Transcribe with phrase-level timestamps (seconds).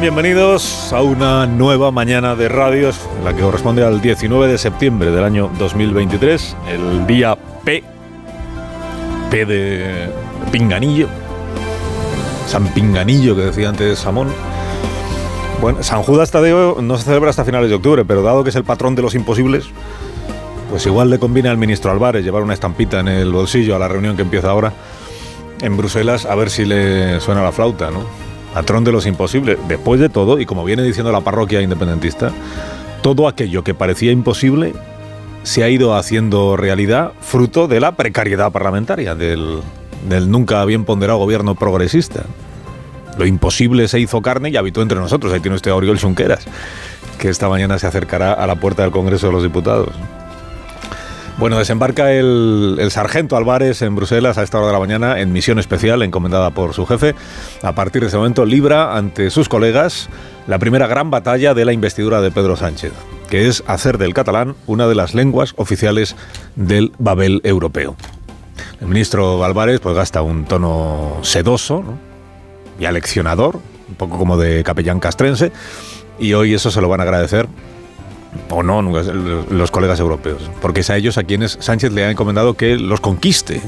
[0.00, 5.24] Bienvenidos a una nueva mañana de radios, la que corresponde al 19 de septiembre del
[5.24, 7.82] año 2023, el día P,
[9.30, 10.10] P de
[10.50, 11.08] Pinganillo,
[12.46, 14.28] San Pinganillo que decía antes Samón.
[15.60, 18.56] Bueno, San Judas Tadeo no se celebra hasta finales de octubre, pero dado que es
[18.56, 19.70] el patrón de los imposibles,
[20.70, 23.88] pues igual le conviene al ministro Álvarez llevar una estampita en el bolsillo a la
[23.88, 24.72] reunión que empieza ahora
[25.62, 28.23] en Bruselas a ver si le suena la flauta, ¿no?
[28.54, 29.58] Patrón de los imposibles.
[29.66, 32.30] Después de todo, y como viene diciendo la parroquia independentista,
[33.02, 34.72] todo aquello que parecía imposible
[35.42, 39.60] se ha ido haciendo realidad fruto de la precariedad parlamentaria, del,
[40.30, 42.22] nunca bien ponderado gobierno progresista.
[43.18, 45.32] Lo imposible se hizo carne y habitó entre nosotros.
[45.32, 46.46] Ahí tiene usted a Oriol Junqueras,
[47.18, 49.90] que esta mañana se acercará a la puerta del Congreso de los Diputados.
[51.36, 55.58] Bueno, desembarca el, sargento Álvarez en Bruselas a esta hora de la mañana en misión
[55.58, 57.16] especial encomendada por su jefe.
[57.62, 60.08] A partir de ese momento libra ante sus colegas
[60.46, 62.92] la primera gran batalla de la investidura de Pedro Sánchez,
[63.28, 66.14] que es hacer del catalán una de las lenguas oficiales
[66.54, 67.96] del Babel europeo.
[68.80, 71.82] El ministro Álvarez pues gasta un tono sedoso
[72.78, 75.50] y aleccionador, un poco como de capellán castrense,
[76.16, 77.48] y hoy eso se lo van a agradecer
[78.50, 82.54] o no los colegas europeos, porque es a ellos a quienes Sánchez le ha encomendado
[82.54, 83.60] que los conquiste.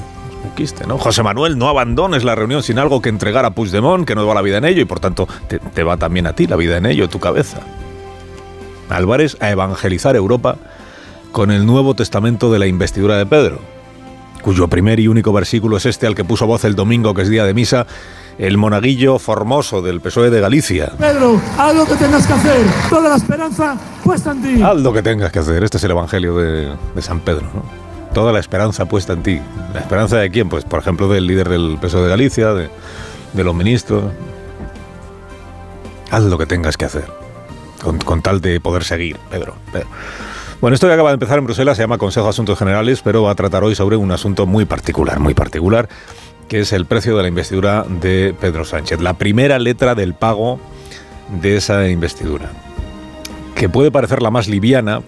[0.42, 0.98] Conquiste ¿no?
[0.98, 4.34] José Manuel, no abandones la reunión sin algo que entregar a Puigdemont, que no va
[4.34, 6.77] la vida en ello y por tanto te, te va también a ti la vida
[6.77, 7.61] en ello, tu cabeza.
[8.89, 10.56] Álvarez a evangelizar Europa
[11.33, 13.59] con el Nuevo Testamento de la investidura de Pedro,
[14.43, 17.28] cuyo primer y único versículo es este al que puso voz el domingo, que es
[17.28, 17.87] día de misa,
[18.38, 20.92] el monaguillo formoso del PSOE de Galicia.
[20.98, 22.66] Pedro, haz lo que tengas que hacer.
[22.91, 24.62] Toda la esperanza puesta en ti.
[24.62, 25.64] Haz lo que tengas que hacer.
[25.64, 27.47] Este es el Evangelio de, de San Pedro.
[27.54, 27.62] ¿no?
[28.12, 29.41] Toda la esperanza puesta en ti.
[29.72, 30.48] ¿La esperanza de quién?
[30.48, 32.69] Pues, por ejemplo, del líder del PSOE de Galicia, de,
[33.32, 34.04] de los ministros.
[36.10, 37.06] Haz lo que tengas que hacer.
[37.82, 39.54] Con, con, tal de poder seguir, Pedro.
[39.72, 39.88] Pedro.
[40.60, 43.24] Bueno, esto que acaba de empezar en Bruselas se llama Consejo de Asuntos Generales, pero
[43.24, 45.86] va a tratar hoy sobre un asunto muy particular, muy particular,
[46.49, 49.01] que es el precio de la investidura de Pedro Sánchez.
[49.01, 50.61] La primera letra del pago
[51.41, 52.51] de esa investidura.
[53.55, 55.03] Que puede parecer la más liviana.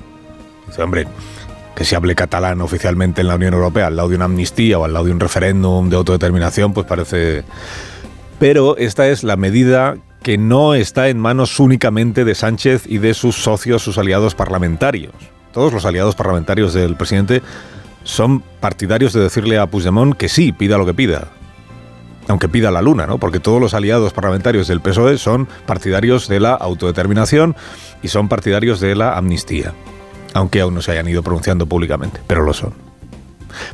[0.67, 1.07] Dice, hombre,
[1.75, 4.85] que se hable catalán oficialmente en la Unión Europea al lado de una amnistía o
[4.85, 7.45] al lado de un referéndum de autodeterminación, pues parece...
[8.39, 13.15] Pero esta es la medida que no está en manos únicamente de Sánchez y de
[13.15, 15.13] sus socios, sus aliados parlamentarios.
[15.53, 17.43] Todos los aliados parlamentarios del presidente
[18.09, 21.29] son partidarios de decirle a Puigdemont que sí, pida lo que pida.
[22.27, 23.19] Aunque pida la luna, ¿no?
[23.19, 27.55] Porque todos los aliados parlamentarios del PSOE son partidarios de la autodeterminación
[28.03, 29.75] y son partidarios de la amnistía.
[30.33, 32.73] Aunque aún no se hayan ido pronunciando públicamente, pero lo son.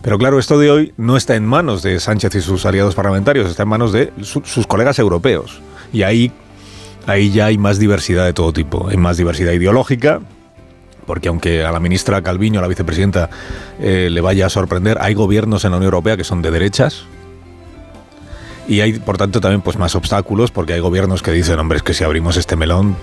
[0.02, 3.48] Pero claro, esto de hoy no está en manos de Sánchez y sus aliados parlamentarios,
[3.48, 5.60] está en manos de su, sus colegas europeos.
[5.92, 6.32] Y ahí,
[7.06, 8.88] ahí ya hay más diversidad de todo tipo.
[8.88, 10.20] Hay más diversidad ideológica,
[11.06, 13.30] porque aunque a la ministra Calviño, a la vicepresidenta,
[13.80, 17.04] eh, le vaya a sorprender, hay gobiernos en la Unión Europea que son de derechas.
[18.66, 21.82] Y hay, por tanto, también pues, más obstáculos, porque hay gobiernos que dicen, hombre, es
[21.82, 22.96] que si abrimos este melón,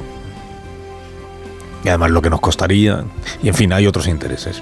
[1.84, 3.04] y además lo que nos costaría,
[3.44, 4.62] y en fin, hay otros intereses.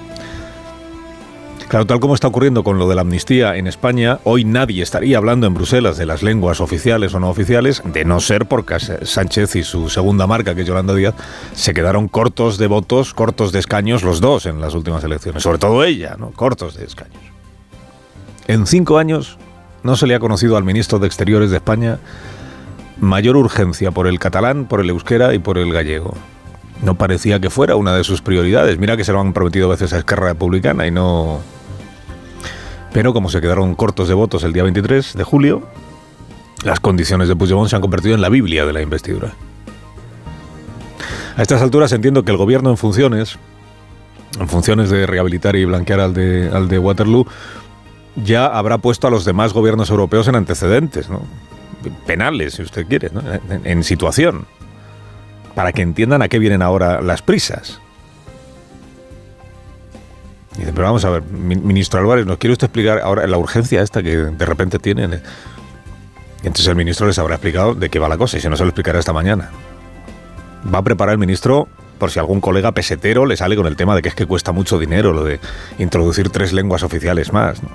[1.70, 5.16] Claro, tal como está ocurriendo con lo de la amnistía en España, hoy nadie estaría
[5.16, 9.54] hablando en Bruselas de las lenguas oficiales o no oficiales, de no ser porque Sánchez
[9.54, 11.14] y su segunda marca, que es Yolanda Díaz,
[11.54, 15.58] se quedaron cortos de votos, cortos de escaños los dos en las últimas elecciones, sobre
[15.58, 16.32] todo ella, ¿no?
[16.32, 17.22] Cortos de escaños.
[18.48, 19.38] En cinco años
[19.84, 22.00] no se le ha conocido al ministro de Exteriores de España
[22.98, 26.14] mayor urgencia por el catalán, por el euskera y por el gallego.
[26.82, 28.76] No parecía que fuera una de sus prioridades.
[28.80, 31.40] Mira que se lo han prometido a veces a Esquerra Republicana y no,
[32.92, 35.62] pero como se quedaron cortos de votos el día 23 de julio,
[36.64, 39.32] las condiciones de Puigdemont se han convertido en la Biblia de la investidura.
[41.36, 43.38] A estas alturas entiendo que el gobierno en funciones,
[44.38, 47.26] en funciones de rehabilitar y blanquear al de, al de Waterloo,
[48.16, 51.22] ya habrá puesto a los demás gobiernos europeos en antecedentes, ¿no?
[52.06, 53.22] penales, si usted quiere, ¿no?
[53.48, 54.46] en, en situación,
[55.54, 57.80] para que entiendan a qué vienen ahora las prisas.
[60.58, 64.02] Y pero vamos a ver, ministro Álvarez, ¿nos quiere usted explicar ahora la urgencia esta
[64.02, 65.22] que de repente tienen?
[66.42, 68.66] Entonces el ministro les habrá explicado de qué va la cosa y se nos lo
[68.66, 69.50] explicará esta mañana.
[70.72, 71.68] Va a preparar el ministro
[71.98, 74.52] por si algún colega pesetero le sale con el tema de que es que cuesta
[74.52, 75.38] mucho dinero lo de
[75.78, 77.62] introducir tres lenguas oficiales más.
[77.62, 77.68] ¿no?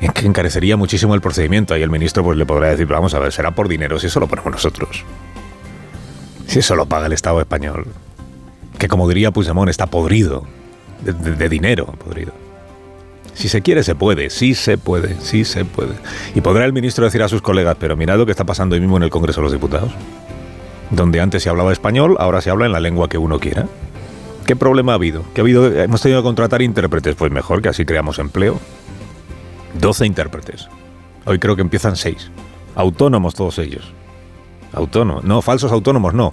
[0.00, 3.18] Es que encarecería muchísimo el procedimiento y el ministro pues le podrá decir, vamos a
[3.18, 5.04] ver, será por dinero, si eso lo ponemos nosotros.
[6.46, 7.86] Si eso lo paga el Estado español.
[8.78, 10.44] Que como diría Puigdemont, está podrido.
[11.04, 12.32] De, dinero podrido.
[13.34, 15.94] Si se quiere, se puede, sí se puede, sí se puede.
[16.34, 18.80] Y podrá el ministro decir a sus colegas, pero mirad lo que está pasando hoy
[18.80, 19.92] mismo en el Congreso de los Diputados,
[20.90, 23.66] donde antes se hablaba español, ahora se habla en la lengua que uno quiera.
[24.46, 25.24] ¿Qué problema ha habido?
[25.34, 25.66] ¿Que ha habido?
[25.66, 28.60] Hemos tenido que contratar intérpretes, pues mejor que así creamos empleo.
[29.80, 30.68] 12 intérpretes.
[31.24, 32.30] Hoy creo que empiezan 6.
[32.76, 33.92] Autónomos todos ellos.
[34.72, 35.24] Autónomos.
[35.24, 36.32] No, falsos autónomos no.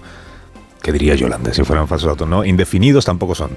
[0.81, 2.45] ¿Qué diría Yolanda si fueran falsos autónomos?
[2.45, 3.51] No, indefinidos tampoco son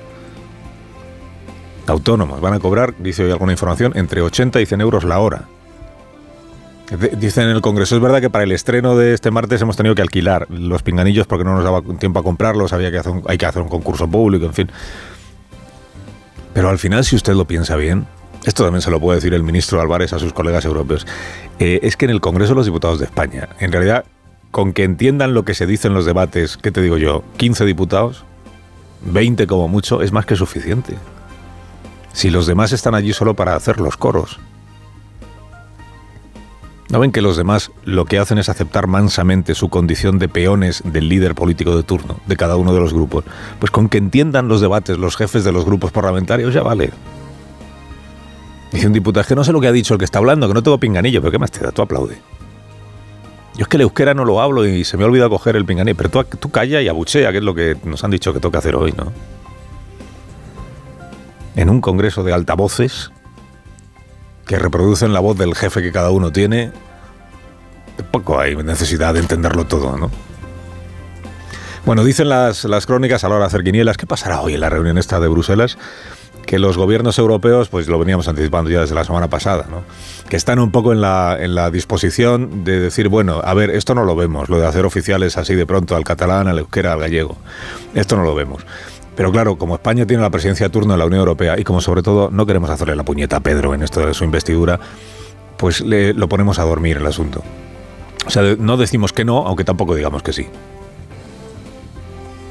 [1.86, 5.44] autónomos van a cobrar, dice hoy alguna información, entre 80 y 100 euros la hora.
[7.19, 9.94] Dicen en el Congreso, es verdad que para el estreno de este martes hemos tenido
[9.94, 13.38] que alquilar los pinganillos porque no nos daba tiempo a comprarlos, había que hacer hay
[13.38, 14.70] que hacer un concurso público, en fin.
[16.52, 18.06] Pero al final, si usted lo piensa bien,
[18.44, 21.06] esto también se lo puede decir el ministro Álvarez a sus colegas europeos,
[21.58, 24.04] eh, es que en el Congreso de los Diputados de España, en realidad,
[24.50, 27.25] con que entiendan lo que se dice en los debates, ¿qué te digo yo?
[27.38, 28.25] 15 diputados,
[29.06, 30.94] 20 como mucho, es más que suficiente
[32.14, 34.38] si los demás están allí solo para hacer los coros?
[36.88, 40.81] ¿No ven que los demás lo que hacen es aceptar mansamente su condición de peones
[40.84, 43.25] del líder político de turno, de cada uno de los grupos?
[43.58, 46.93] Pues con que entiendan los debates los jefes de los grupos parlamentarios ya vale.
[48.70, 50.46] Dice un diputado, es que no sé lo que ha dicho el que está hablando,
[50.46, 51.72] que no tengo pinganillo, pero ¿qué más te da?
[51.72, 52.19] Tú aplaude.
[53.56, 55.64] Yo es que el euskera no lo hablo y se me ha olvidado coger el
[55.64, 58.38] pinganillo, pero tú, tú calla y abuchea, que es lo que nos han dicho que
[58.38, 59.12] toca hacer hoy, ¿no?
[61.56, 63.11] En un congreso de altavoces
[64.47, 66.73] que reproducen la voz del jefe que cada uno tiene,
[67.97, 70.11] tampoco hay necesidad de entenderlo todo, ¿no?
[71.87, 74.61] Bueno, dicen las, las crónicas a la hora de hacer quinielas, ¿qué pasará hoy en
[74.61, 75.77] la reunión esta de Bruselas?
[76.45, 79.83] que los gobiernos europeos, pues lo veníamos anticipando ya desde la semana pasada, ¿no?
[80.29, 83.95] que están un poco en la, en la disposición de decir, bueno, a ver, esto
[83.95, 87.01] no lo vemos, lo de hacer oficiales así de pronto al catalán, al euskera, al
[87.01, 87.37] gallego,
[87.95, 88.65] esto no lo vemos.
[89.16, 91.81] Pero claro, como España tiene la presidencia de turno en la Unión Europea y como
[91.81, 94.81] sobre todo no queremos hacerle la puñeta a Pedro en esto de su investidura,
[95.56, 97.43] pues le, lo ponemos a dormir el asunto.
[98.26, 100.49] O sea, no decimos que no, aunque tampoco digamos que sí.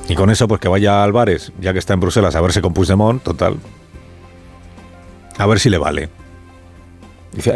[0.07, 2.73] Y con eso, pues que vaya Álvarez, ya que está en Bruselas, a verse con
[2.73, 3.57] Puigdemont, total.
[5.37, 6.09] A ver si le vale.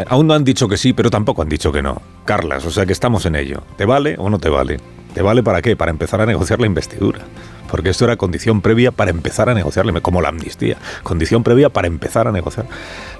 [0.08, 2.02] Aún no han dicho que sí, pero tampoco han dicho que no.
[2.24, 3.62] Carlas, o sea que estamos en ello.
[3.76, 4.78] ¿Te vale o no te vale?
[5.14, 5.76] ¿Te vale para qué?
[5.76, 7.20] Para empezar a negociar la investidura
[7.68, 11.86] porque esto era condición previa para empezar a negociarle, como la amnistía, condición previa para
[11.86, 12.66] empezar a negociar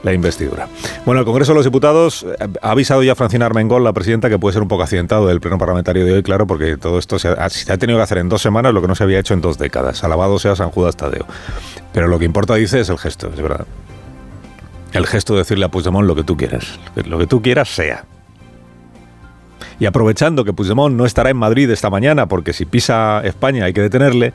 [0.02, 0.68] la investidura.
[1.04, 4.28] Bueno, el Congreso de los Diputados eh, ha avisado ya a Francina Armengol, la presidenta,
[4.28, 7.18] que puede ser un poco accidentado del pleno parlamentario de hoy, claro, porque todo esto
[7.18, 9.18] se ha, se ha, tenido que hacer en dos semanas lo que no se había
[9.18, 10.04] hecho en dos décadas.
[10.04, 11.26] Alabado sea San Judas Tadeo.
[11.92, 13.66] Pero lo que importa, dice, es el gesto, es verdad.
[14.92, 18.04] El gesto de decirle a Puigdemont lo que tú quieras, lo que tú quieras sea.
[19.80, 23.72] Y aprovechando que Puigdemont no estará en Madrid esta mañana, porque si pisa España hay
[23.72, 24.32] que detenerle,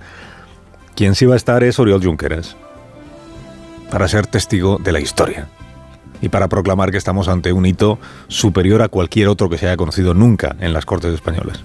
[0.95, 2.56] quien sí va a estar es Oriol Junqueras,
[3.92, 5.48] para ser testigo de la historia
[6.22, 8.00] y para proclamar que estamos ante un hito
[8.30, 11.62] superior a cualquier otro que se haya conocido nunca en las Cortes Españolas.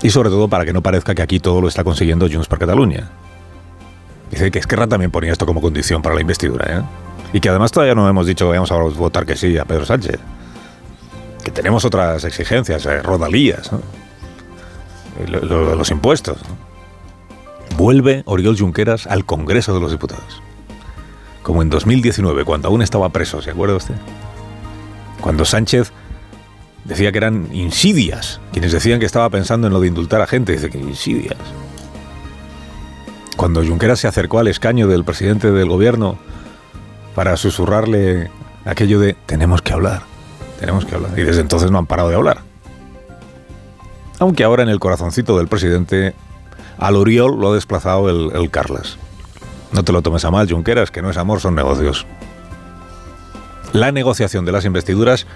[0.00, 2.60] Y sobre todo para que no parezca que aquí todo lo está consiguiendo Junts per
[2.60, 3.10] Cataluña.
[4.30, 6.82] Dice que Esquerra también ponía esto como condición para la investidura, ¿eh?
[7.32, 9.84] Y que además todavía no hemos dicho que vamos a votar que sí a Pedro
[9.84, 10.20] Sánchez
[11.44, 13.70] que tenemos otras exigencias, eh, rodalías,
[15.28, 16.38] lo, los impuestos.
[17.76, 20.42] Vuelve Oriol Junqueras al Congreso de los Diputados.
[21.42, 23.94] Como en 2019, cuando aún estaba preso, ¿se acuerda usted?
[25.20, 25.92] Cuando Sánchez
[26.84, 30.52] decía que eran insidias, quienes decían que estaba pensando en lo de indultar a gente,
[30.52, 31.36] dice que insidias.
[33.36, 36.18] Cuando Junqueras se acercó al escaño del presidente del gobierno
[37.14, 38.30] para susurrarle
[38.64, 40.13] aquello de tenemos que hablar
[40.64, 41.18] tenemos que hablar.
[41.18, 42.38] Y desde entonces no han parado de hablar.
[44.18, 46.14] Aunque ahora en el corazoncito del presidente,
[46.78, 48.96] al Oriol lo ha desplazado el, el Carlas.
[49.72, 52.06] No te lo tomes a mal, Junqueras, que no es amor, son negocios.
[53.74, 55.26] La negociación de las investiduras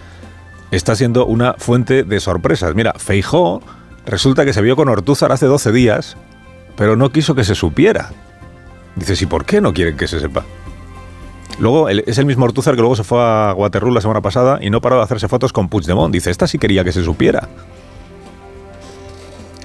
[0.71, 2.75] está siendo una fuente de sorpresas.
[2.75, 3.61] Mira, Feijó
[4.07, 6.17] resulta que se vio con Ortúzar hace 12 días,
[6.75, 8.13] pero no quiso que se supiera.
[8.97, 10.45] Dices, ¿y por qué no quieren que se sepa?
[11.59, 14.71] Luego es el mismo Ortúzar que luego se fue a Waterloo la semana pasada y
[14.71, 16.13] no paró de hacerse fotos con Puigdemont.
[16.13, 17.49] Dice, esta sí quería que se supiera.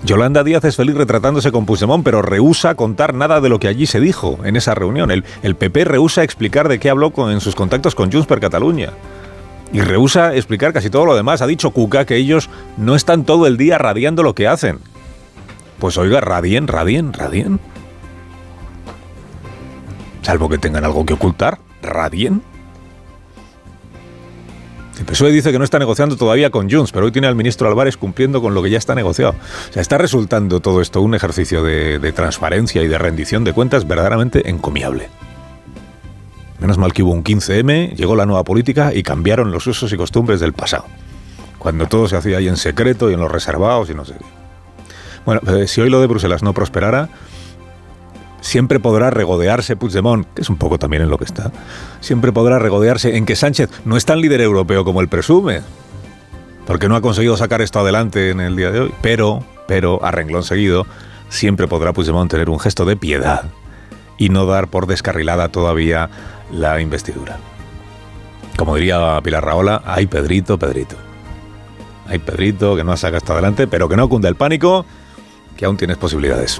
[0.04, 3.86] Yolanda Díaz es feliz retratándose con Puigdemont, pero rehúsa contar nada de lo que allí
[3.86, 5.12] se dijo en esa reunión.
[5.12, 8.90] El, PP rehúsa explicar de qué habló con, en sus contactos con Junts per Cataluña.
[9.72, 11.42] Y rehúsa explicar casi todo lo demás.
[11.42, 14.80] Ha dicho Cuca que ellos no están todo el día radiando lo que hacen.
[15.80, 17.60] Pues oiga, radien, radien, radien.
[20.22, 22.42] Salvo que tengan algo que ocultar, radien.
[25.00, 27.68] El PSOE dice que no está negociando todavía con Junts, pero hoy tiene al ministro
[27.68, 29.36] Álvarez cumpliendo con lo que ya está negociado.
[29.70, 33.54] O sea, está resultando todo esto un ejercicio de, de transparencia y de rendición de
[33.54, 35.10] cuentas verdaderamente encomiable.
[36.60, 39.98] Menos mal que hubo un 15M, llegó la nueva política y cambiaron los usos y
[39.98, 40.86] costumbres del pasado.
[41.58, 44.25] Cuando todo se hacía ahí en secreto y en los reservados y no sé qué.
[45.25, 47.10] Bueno, eh, si hoy lo de Bruselas no prosperara,
[48.54, 51.52] siempre podrá regodearse Puigdemont, que es un poco también en lo que está,
[52.02, 55.62] siempre podrá regodearse en que Sánchez no es tan líder europeo como él presume,
[56.68, 58.94] porque no ha conseguido sacar esto adelante en el día de hoy.
[59.02, 60.86] Pero, pero, a renglón seguido,
[61.30, 63.46] siempre podrá Puigdemont tener un gesto de piedad
[64.20, 66.12] y no dar por descarrilada todavía
[66.52, 67.40] la investidura.
[68.56, 70.96] Como diría Pilar Raola, ay Pedrito, Pedrito.
[72.08, 74.86] Ay Pedrito, que no ha sacado esto adelante, pero que no cunda el pánico,
[75.58, 76.60] que aún tienes posibilidades.